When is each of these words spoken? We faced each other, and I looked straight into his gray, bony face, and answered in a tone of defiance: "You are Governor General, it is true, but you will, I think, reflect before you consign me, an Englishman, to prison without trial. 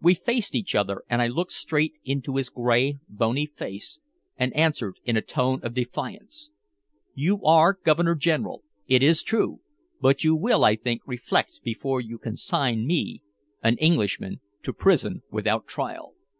We 0.00 0.14
faced 0.14 0.54
each 0.54 0.76
other, 0.76 1.02
and 1.10 1.20
I 1.20 1.26
looked 1.26 1.50
straight 1.50 1.94
into 2.04 2.36
his 2.36 2.48
gray, 2.48 3.00
bony 3.08 3.44
face, 3.46 3.98
and 4.36 4.54
answered 4.54 5.00
in 5.02 5.16
a 5.16 5.20
tone 5.20 5.58
of 5.64 5.74
defiance: 5.74 6.50
"You 7.14 7.42
are 7.44 7.72
Governor 7.84 8.14
General, 8.14 8.62
it 8.86 9.02
is 9.02 9.20
true, 9.24 9.58
but 10.00 10.22
you 10.22 10.36
will, 10.36 10.62
I 10.62 10.76
think, 10.76 11.02
reflect 11.06 11.60
before 11.64 12.00
you 12.00 12.18
consign 12.18 12.86
me, 12.86 13.20
an 13.60 13.76
Englishman, 13.78 14.40
to 14.62 14.72
prison 14.72 15.22
without 15.28 15.66
trial. 15.66 16.14